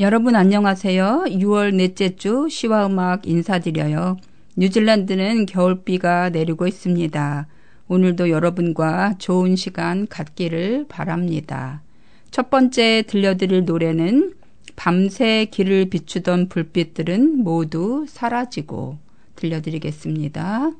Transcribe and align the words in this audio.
여러분 0.00 0.34
안녕하세요. 0.34 1.24
6월 1.26 1.74
넷째 1.74 2.16
주 2.16 2.48
시와 2.48 2.86
음악 2.86 3.28
인사드려요. 3.28 4.16
뉴질랜드는 4.56 5.44
겨울비가 5.44 6.30
내리고 6.30 6.66
있습니다. 6.66 7.46
오늘도 7.86 8.30
여러분과 8.30 9.16
좋은 9.18 9.56
시간 9.56 10.06
갖기를 10.06 10.86
바랍니다. 10.88 11.82
첫 12.30 12.48
번째 12.48 13.04
들려드릴 13.06 13.66
노래는 13.66 14.32
밤새 14.74 15.44
길을 15.50 15.90
비추던 15.90 16.48
불빛들은 16.48 17.44
모두 17.44 18.06
사라지고 18.08 18.96
들려드리겠습니다. 19.36 20.70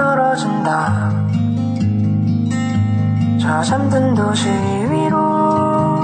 떨어진다. 0.00 1.12
저 3.38 3.62
잠든 3.62 4.14
도시 4.14 4.48
위로 4.48 6.00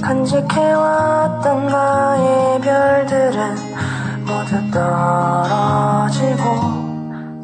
간직해왔던 0.00 1.66
나의 1.66 2.60
별들은 2.60 3.56
모두 4.20 4.70
떨어지고 4.70 6.44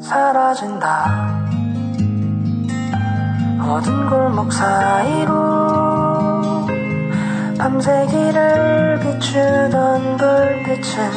사라진다. 0.01 1.27
어두운 3.61 4.09
골목 4.09 4.53
사이로 4.53 5.35
밤새 7.59 8.07
길을 8.07 9.01
비추던 9.01 10.17
불빛은 10.17 11.11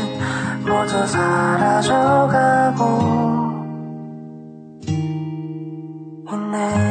모두 0.65 1.05
사라져가고 1.05 2.61
love. 6.61 6.90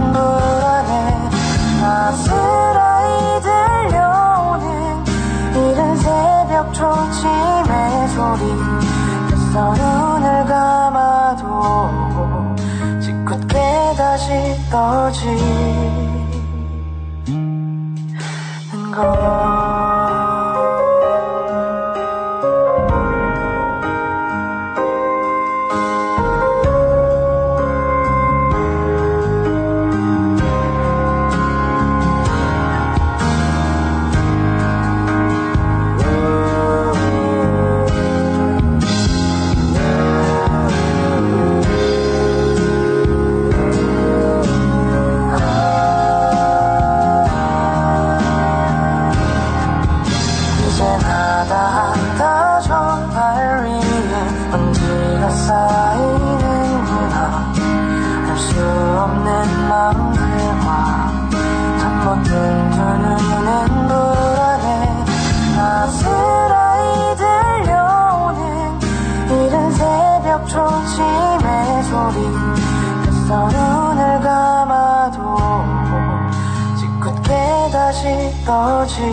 다시 77.91 78.07
떠진 78.45 79.11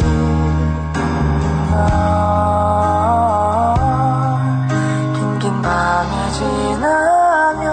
긴긴 5.15 5.61
밤이 5.61 6.33
지나면 6.33 7.65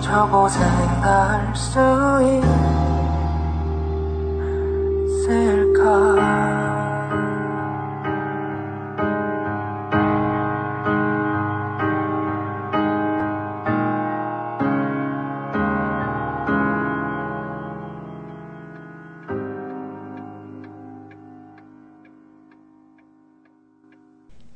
저곳엔 0.00 1.00
갈수 1.00 1.78
있 2.24 2.53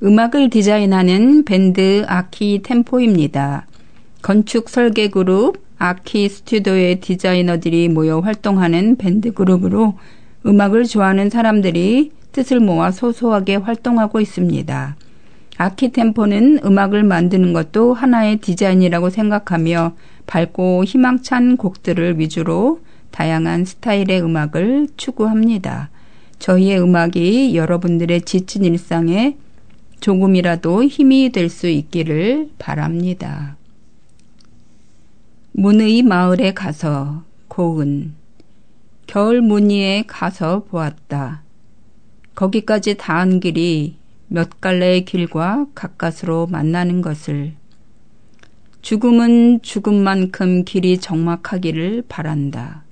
음악을 0.08 0.48
디자인하는 0.48 1.44
밴드 1.44 2.02
아키 2.08 2.62
템포입니다. 2.64 3.66
건축 4.22 4.70
설계 4.70 5.08
그룹 5.08 5.62
아키 5.76 6.30
스튜디오의 6.30 7.00
디자이너들이 7.00 7.90
모여 7.90 8.20
활동하는 8.20 8.96
밴드 8.96 9.34
그룹으로 9.34 9.98
음악을 10.46 10.84
좋아하는 10.86 11.28
사람들이 11.28 12.12
뜻을 12.32 12.58
모아 12.58 12.90
소소하게 12.90 13.56
활동하고 13.56 14.18
있습니다. 14.20 14.96
아키 15.58 15.92
템포는 15.92 16.60
음악을 16.64 17.02
만드는 17.02 17.52
것도 17.52 17.92
하나의 17.92 18.38
디자인이라고 18.38 19.10
생각하며 19.10 19.92
밝고 20.26 20.84
희망찬 20.84 21.58
곡들을 21.58 22.18
위주로 22.18 22.80
다양한 23.10 23.66
스타일의 23.66 24.22
음악을 24.22 24.88
추구합니다. 24.96 25.90
저희의 26.38 26.80
음악이 26.80 27.54
여러분들의 27.54 28.22
지친 28.22 28.64
일상에 28.64 29.36
조금이라도 30.00 30.84
힘이 30.84 31.30
될 31.30 31.48
수 31.48 31.66
있기를 31.68 32.50
바랍니다. 32.58 33.56
문의 35.52 36.02
마을에 36.02 36.54
가서 36.54 37.24
고은 37.48 38.14
겨울 39.06 39.40
무늬에 39.40 40.04
가서 40.06 40.64
보았다. 40.64 41.42
거기까지 42.34 42.96
닿은 42.96 43.40
길이 43.40 43.96
몇 44.28 44.60
갈래의 44.60 45.04
길과 45.04 45.66
가까스로 45.74 46.46
만나는 46.46 47.02
것을 47.02 47.54
죽음은 48.82 49.62
죽음만큼 49.62 50.64
길이 50.64 50.98
적막하기를 50.98 52.04
바란다. 52.08 52.84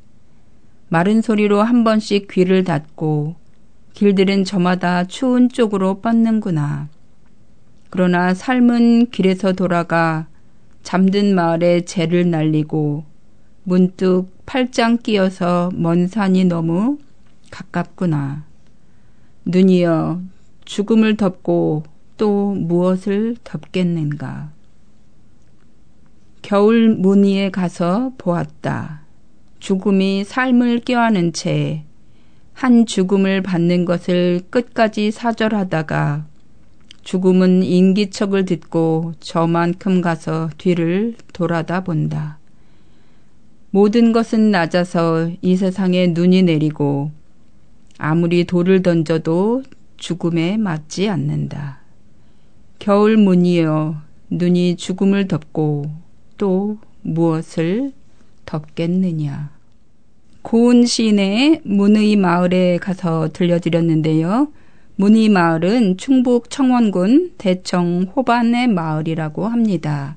마른 0.89 1.23
소리로 1.23 1.63
한 1.63 1.85
번씩 1.85 2.29
귀를 2.31 2.65
닫고 2.65 3.37
길들은 3.93 4.45
저마다 4.45 5.05
추운 5.05 5.49
쪽으로 5.49 6.01
뻗는구나. 6.01 6.89
그러나 7.91 8.35
삶은 8.35 9.11
길에서 9.11 9.53
돌아가 9.53 10.27
잠든 10.83 11.35
마을에 11.35 11.85
재를 11.85 12.31
날리고 12.31 13.05
문득 13.65 14.27
팔짱 14.47 14.99
끼어서 14.99 15.71
먼 15.75 16.07
산이 16.07 16.45
너무 16.45 16.99
가깝구나. 17.51 18.45
눈이여 19.45 20.21
죽음을 20.65 21.17
덮고 21.17 21.85
또 22.17 22.55
무엇을 22.55 23.37
덮겠는가. 23.45 24.51
겨울 26.43 26.91
무늬에 26.91 27.51
가서 27.51 28.13
보았다. 28.19 29.03
죽음이 29.59 30.25
삶을 30.25 30.81
껴안은 30.81 31.33
채 31.33 31.87
한 32.57 32.87
죽음을 32.87 33.43
받는 33.43 33.85
것을 33.85 34.41
끝까지 34.49 35.11
사절하다가 35.11 36.25
죽음은 37.07 37.63
인기척을 37.63 38.47
듣고 38.47 39.13
저만큼 39.21 40.01
가서 40.01 40.51
뒤를 40.59 41.15
돌아다 41.33 41.85
본다. 41.85 42.39
모든 43.71 44.13
것은 44.13 44.51
낮아서 44.51 45.31
이 45.41 45.55
세상에 45.55 46.09
눈이 46.09 46.43
내리고 46.43 47.13
아무리 47.97 48.43
돌을 48.43 48.83
던져도 48.83 49.63
죽음에 49.99 50.57
맞지 50.57 51.09
않는다. 51.09 51.79
겨울 52.81 53.17
문이여 53.17 54.03
눈이 54.31 54.75
죽음을 54.75 55.29
덮고 55.29 55.85
또 56.37 56.79
무엇을 57.03 57.93
덮겠느냐. 58.47 59.51
고운 60.43 60.85
시인의 60.85 61.61
문의 61.63 62.17
마을에 62.17 62.79
가서 62.79 63.29
들려드렸는데요. 63.33 64.49
문희 64.97 65.29
마을은 65.29 65.99
충북 65.99 66.49
청원군 66.51 67.35
대청 67.37 68.07
호반의 68.17 68.69
마을이라고 68.69 69.47
합니다. 69.47 70.17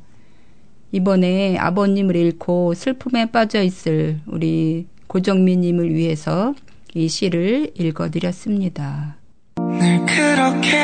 이번에 0.92 1.58
아버님을 1.58 2.16
잃고 2.16 2.74
슬픔에 2.74 3.26
빠져 3.28 3.62
있을 3.62 4.22
우리 4.26 4.88
고정민님을 5.08 5.94
위해서 5.94 6.56
이 6.94 7.08
시를 7.08 7.72
읽어드렸습니다. 7.78 9.18
늘 9.58 10.06
그렇게 10.06 10.78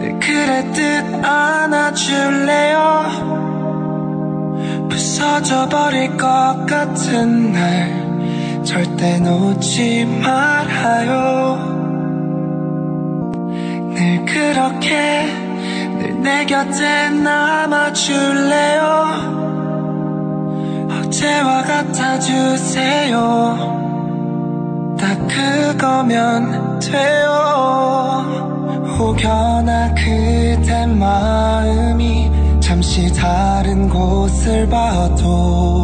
늘 0.00 0.18
그랬듯 0.18 1.24
안아줄래요 1.24 2.98
부서져 4.90 5.68
버릴 5.68 6.16
것 6.16 6.66
같은 6.66 7.52
날 7.52 8.64
절대 8.64 9.18
놓지 9.20 10.04
말아요 10.22 11.87
늘 13.98 14.24
그렇게 14.24 15.26
늘 15.98 16.18
내 16.22 16.44
곁에 16.46 17.10
남아줄래요? 17.10 18.82
어제와 20.90 21.62
같아주세요. 21.62 23.16
딱 24.98 25.26
그거면 25.28 26.78
돼요. 26.80 27.28
혹여나 28.98 29.94
그대 29.94 30.86
마음이 30.86 32.30
잠시 32.60 33.12
다른 33.12 33.88
곳을 33.88 34.68
봐도 34.68 35.77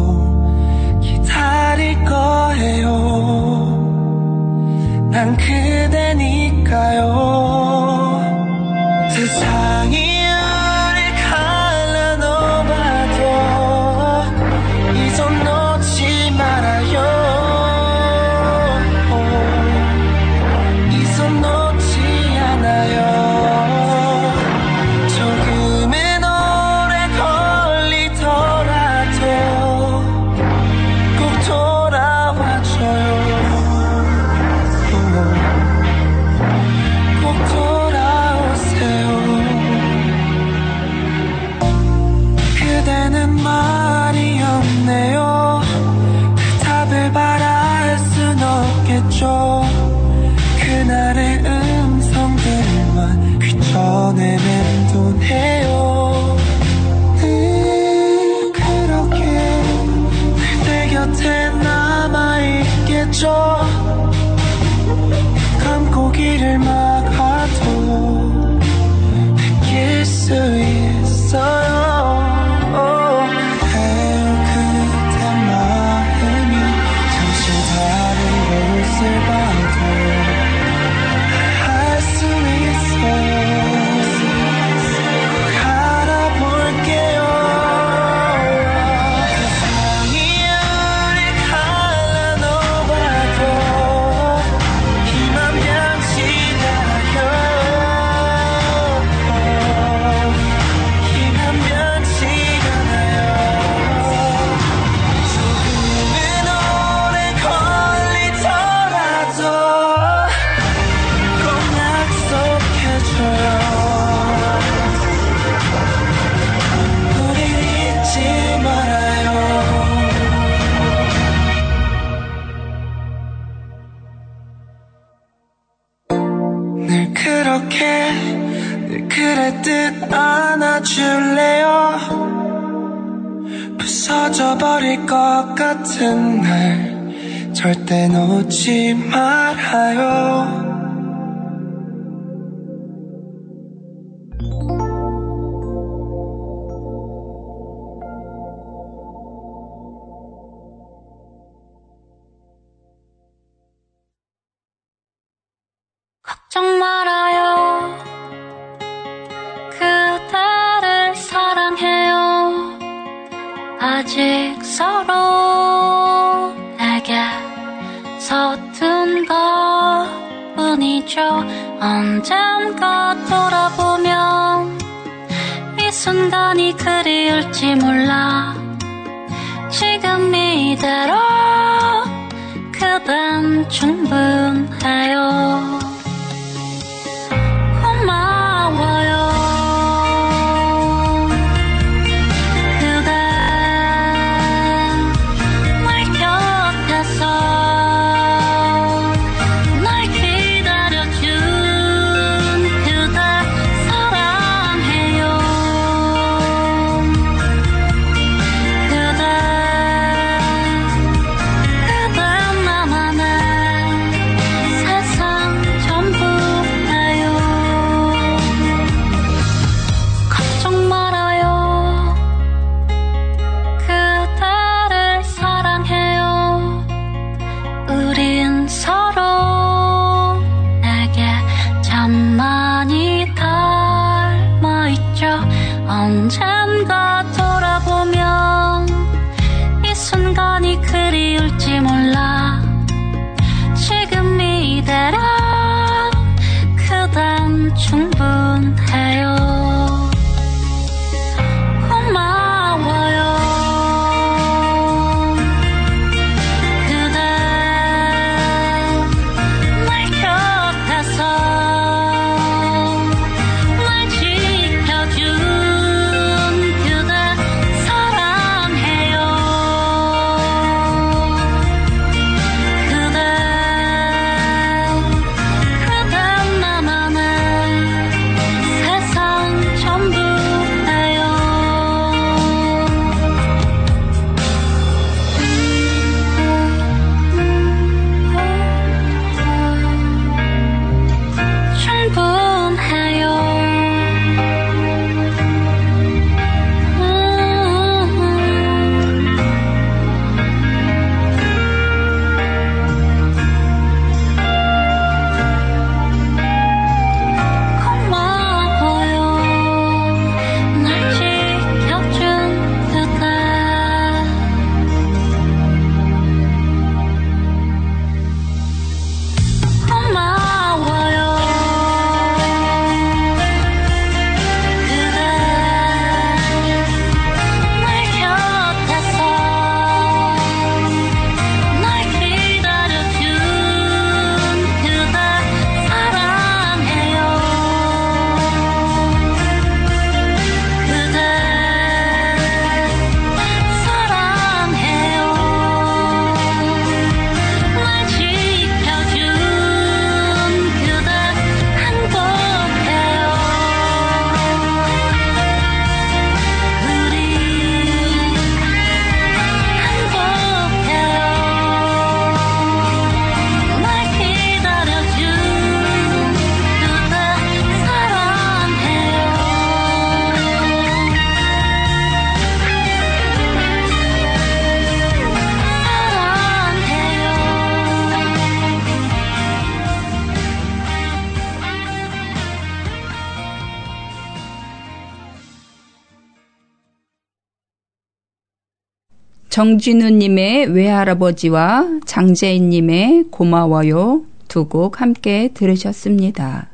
정진우님의 389.55 390.65
외할아버지와 390.73 392.01
장재인님의 392.05 393.27
고마워요 393.31 394.25
두 394.49 394.67
곡 394.67 394.99
함께 394.99 395.49
들으셨습니다. 395.53 396.69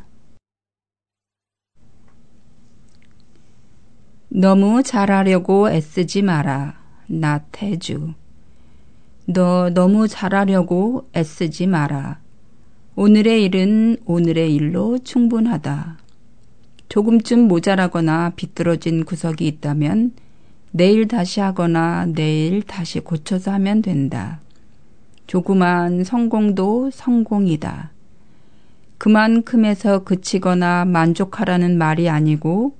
너무 4.30 4.82
잘하려고 4.82 5.70
애쓰지 5.70 6.24
마라. 6.24 6.82
나태주. 7.06 8.16
너 9.28 9.70
너무 9.70 10.08
잘하려고 10.08 11.08
애쓰지 11.16 11.68
마라. 11.68 12.20
오늘의 12.96 13.44
일은 13.44 13.98
오늘의 14.06 14.56
일로 14.56 14.98
충분하다. 14.98 16.00
조금쯤 16.90 17.42
모자라거나 17.42 18.32
비뚤어진 18.36 19.06
구석이 19.06 19.46
있다면 19.46 20.14
내일 20.72 21.08
다시 21.08 21.40
하거나 21.42 22.06
내일 22.06 22.62
다시 22.62 23.00
고쳐서 23.02 23.52
하면 23.54 23.82
된다. 23.82 24.40
조그만 25.28 26.04
성공도 26.04 26.92
성공이다. 26.92 27.92
그만큼에서 28.98 30.04
그치거나 30.04 30.86
만족하라는 30.86 31.78
말이 31.78 32.10
아니고 32.10 32.76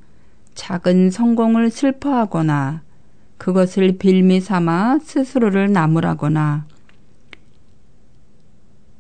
작은 0.56 1.12
성공을 1.12 1.70
슬퍼하거나 1.70 2.82
그것을 3.38 3.98
빌미 3.98 4.40
삼아 4.40 5.00
스스로를 5.00 5.72
나무라거나 5.72 6.66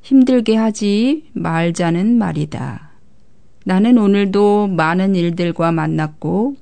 힘들게 0.02 0.56
하지 0.56 1.30
말자는 1.34 2.18
말이다. 2.18 2.90
나는 3.64 3.98
오늘도 4.00 4.68
많은 4.68 5.16
일들과 5.16 5.72
만났고 5.72 6.56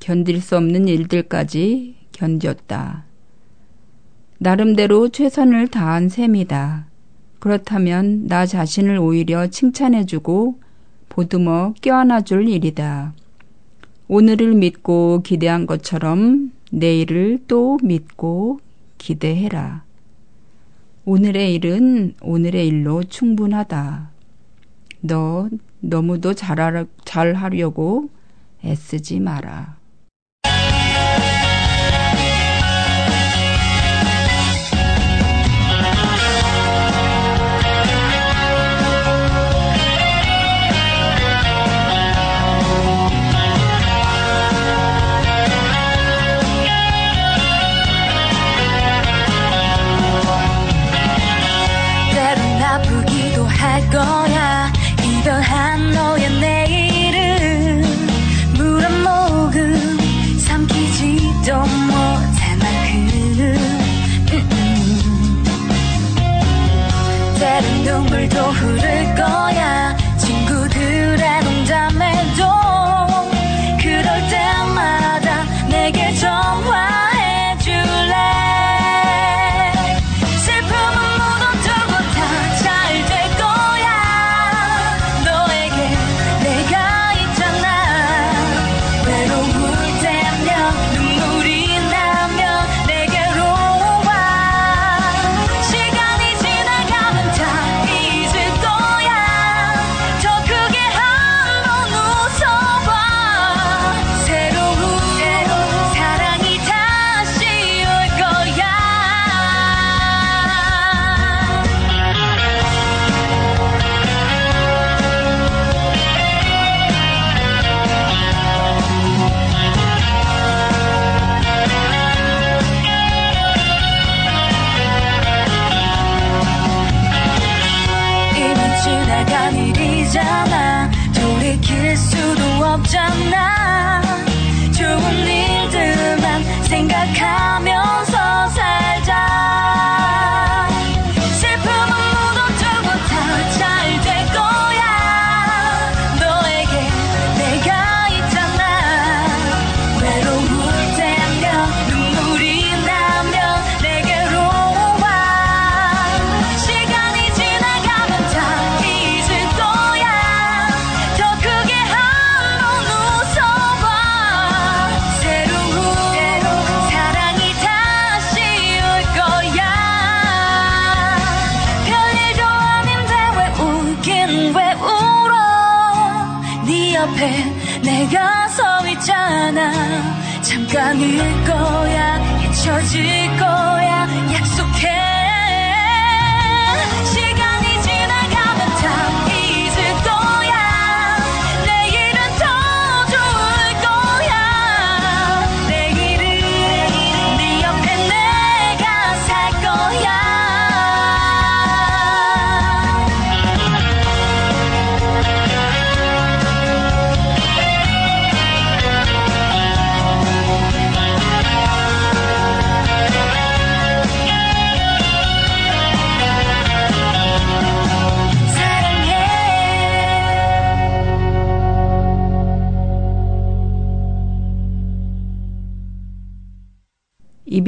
견딜 0.00 0.40
수 0.40 0.56
없는 0.56 0.88
일들까지 0.88 1.96
견뎠다. 2.12 3.02
나름대로 4.38 5.08
최선을 5.08 5.68
다한 5.68 6.08
셈이다. 6.08 6.86
그렇다면 7.38 8.26
나 8.26 8.46
자신을 8.46 8.98
오히려 8.98 9.48
칭찬해주고 9.48 10.60
보듬어 11.08 11.74
껴안아줄 11.80 12.48
일이다. 12.48 13.14
오늘을 14.08 14.54
믿고 14.54 15.22
기대한 15.22 15.66
것처럼 15.66 16.52
내일을 16.70 17.40
또 17.48 17.78
믿고 17.82 18.60
기대해라. 18.98 19.84
오늘의 21.04 21.54
일은 21.54 22.14
오늘의 22.20 22.66
일로 22.68 23.02
충분하다. 23.02 24.10
너 25.00 25.48
너무도 25.80 26.34
잘하, 26.34 26.84
잘하려고 27.04 28.10
애쓰지 28.64 29.20
마라. 29.20 29.77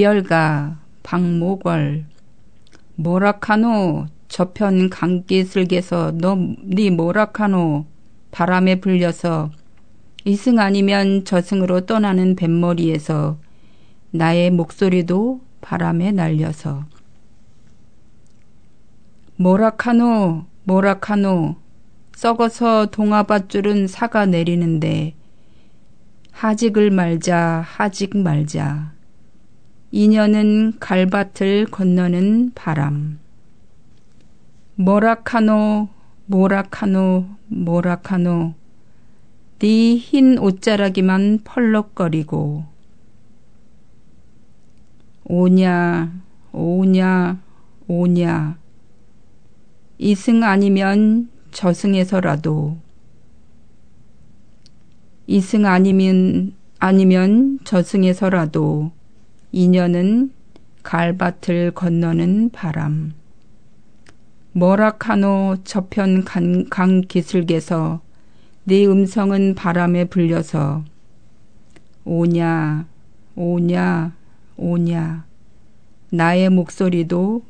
이별가 0.00 0.78
박모걸 1.02 2.06
뭐라카노 2.94 4.06
저편 4.28 4.88
강기슬개서 4.88 6.12
너네 6.12 6.88
뭐라카노 6.96 7.84
바람에 8.30 8.80
불려서 8.80 9.50
이승 10.24 10.58
아니면 10.58 11.26
저승으로 11.26 11.84
떠나는 11.84 12.34
뱃머리에서 12.34 13.38
나의 14.12 14.50
목소리도 14.50 15.42
바람에 15.60 16.12
날려서. 16.12 16.86
뭐라카노 19.36 20.46
뭐라카노 20.64 21.56
썩어서 22.14 22.86
동아밧줄은 22.86 23.86
사가 23.86 24.24
내리는데 24.24 25.14
하직을 26.32 26.90
말자 26.90 27.62
하직 27.66 28.16
말자 28.16 28.99
인연은 29.92 30.78
갈밭을 30.78 31.66
건너는 31.66 32.52
바람. 32.54 33.18
모라카노, 34.76 35.88
모라카노, 36.26 37.26
모라카노. 37.48 38.54
네 39.58 39.96
흰 39.96 40.38
옷자락이만 40.38 41.40
펄럭거리고. 41.42 42.64
오냐, 45.24 46.12
오냐, 46.52 47.40
오냐. 47.88 48.58
이승 49.98 50.44
아니면 50.44 51.28
저승에서라도. 51.50 52.78
이승 55.26 55.66
아니면 55.66 56.54
아니면 56.78 57.58
저승에서라도 57.64 58.92
인연은 59.52 60.32
갈밭을 60.82 61.72
건너는 61.72 62.50
바람. 62.50 63.12
머라카노 64.52 65.58
저편 65.64 66.24
강, 66.24 66.64
강 66.70 67.02
기슭에서 67.02 68.00
네 68.64 68.86
음성은 68.86 69.54
바람에 69.54 70.06
불려서 70.06 70.84
오냐 72.04 72.86
오냐 73.36 74.14
오냐 74.56 75.24
나의 76.10 76.50
목소리도 76.50 77.42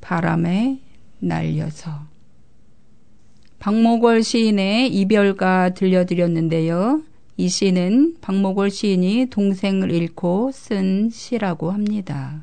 바람에 0.00 0.80
날려서 1.20 2.06
박목월 3.58 4.22
시인의 4.22 4.92
이별가 4.94 5.70
들려드렸는데요. 5.70 7.02
이 7.40 7.48
시는 7.48 8.16
박목월 8.20 8.68
시인이 8.68 9.26
동생을 9.30 9.92
잃고 9.92 10.50
쓴 10.52 11.08
시라고 11.08 11.70
합니다. 11.70 12.42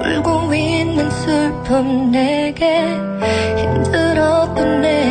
울고 0.00 0.54
있는 0.54 1.10
슬픔 1.10 2.10
내게 2.10 2.86
힘들었던 3.58 4.80
내 4.80 5.01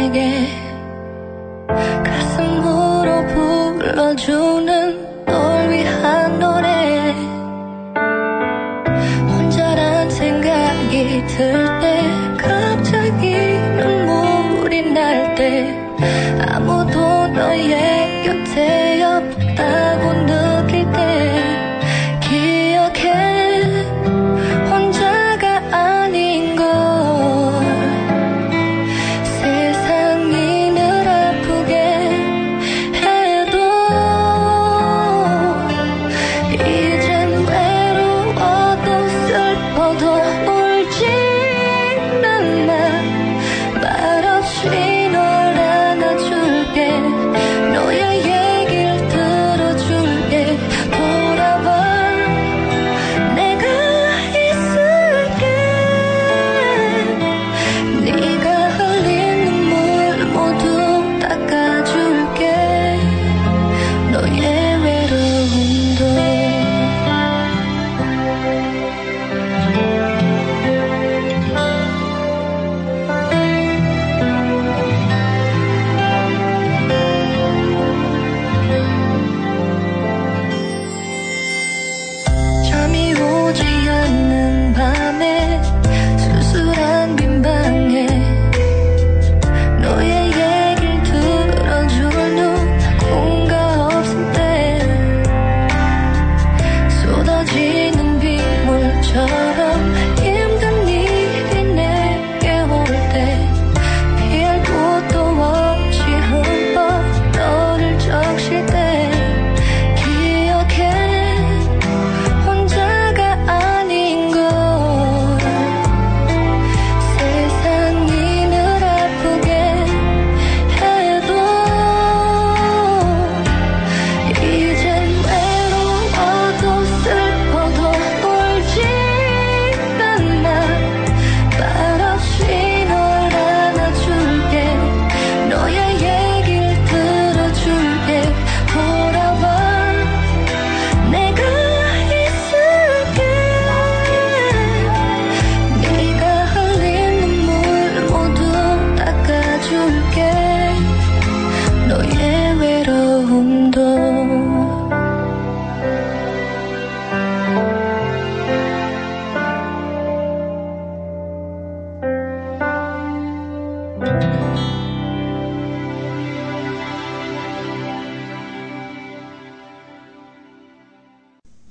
불러주는 4.11 5.25
널 5.25 5.69
위한 5.71 6.39
노래. 6.39 7.13
혼자란 9.29 10.09
생각이 10.09 11.25
들때 11.27 11.90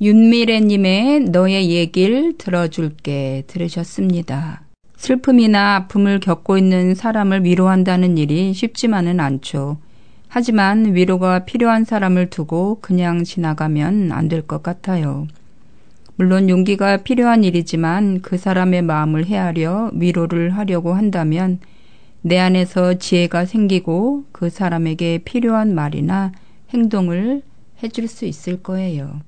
윤미래님의 0.00 1.24
너의 1.24 1.70
얘길 1.70 2.38
들어줄게 2.38 3.44
들으셨습니다. 3.46 4.62
슬픔이나 4.96 5.76
아픔을 5.76 6.20
겪고 6.20 6.56
있는 6.56 6.94
사람을 6.94 7.44
위로한다는 7.44 8.16
일이 8.16 8.54
쉽지만은 8.54 9.20
않죠. 9.20 9.76
하지만 10.28 10.94
위로가 10.94 11.40
필요한 11.44 11.84
사람을 11.84 12.30
두고 12.30 12.78
그냥 12.80 13.24
지나가면 13.24 14.12
안 14.12 14.28
될 14.28 14.46
것 14.46 14.62
같아요. 14.62 15.26
물론 16.16 16.48
용기가 16.48 16.98
필요한 16.98 17.44
일이지만 17.44 18.22
그 18.22 18.38
사람의 18.38 18.82
마음을 18.82 19.26
헤아려 19.26 19.90
위로를 19.94 20.56
하려고 20.56 20.94
한다면 20.94 21.58
내 22.22 22.38
안에서 22.38 22.94
지혜가 22.94 23.44
생기고 23.44 24.24
그 24.32 24.48
사람에게 24.48 25.18
필요한 25.24 25.74
말이나 25.74 26.32
행동을 26.72 27.42
해줄 27.82 28.08
수 28.08 28.24
있을 28.24 28.62
거예요. 28.62 29.20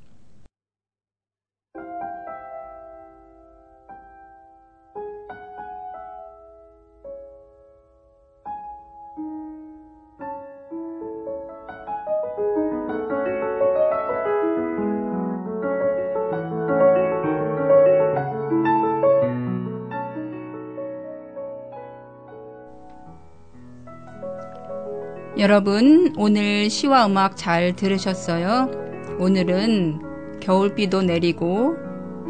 여러분, 25.43 26.15
오늘 26.17 26.71
시와 26.71 27.07
음악 27.07 27.37
잘 27.37 27.75
들으셨어요? 27.75 28.71
오늘은 29.19 30.39
겨울비도 30.41 31.03
내리고 31.03 31.75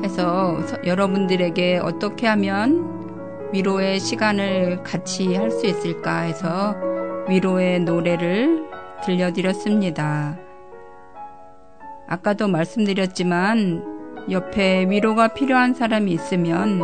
해서 0.02 0.58
서- 0.62 0.78
여러분들에게 0.86 1.78
어떻게 1.82 2.26
하면 2.26 3.50
위로의 3.52 4.00
시간을 4.00 4.82
같이 4.82 5.34
할 5.36 5.50
수 5.50 5.66
있을까 5.66 6.20
해서 6.20 6.74
위로의 7.28 7.80
노래를 7.80 8.64
들려드렸습니다. 9.04 10.38
아까도 12.08 12.48
말씀드렸지만 12.48 13.84
옆에 14.30 14.86
위로가 14.88 15.28
필요한 15.28 15.74
사람이 15.74 16.10
있으면 16.12 16.80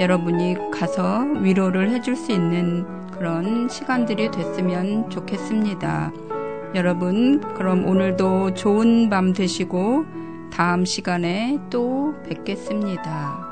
여러분이 0.00 0.56
가서 0.72 1.20
위로를 1.40 1.90
해줄 1.90 2.16
수 2.16 2.32
있는 2.32 2.84
그런 3.22 3.68
시간들이 3.68 4.32
됐으면 4.32 5.08
좋겠습니다. 5.08 6.12
여러분, 6.74 7.40
그럼 7.54 7.86
오늘도 7.86 8.54
좋은 8.54 9.10
밤 9.10 9.32
되시고 9.32 10.04
다음 10.52 10.84
시간에 10.84 11.60
또 11.70 12.14
뵙겠습니다. 12.24 13.51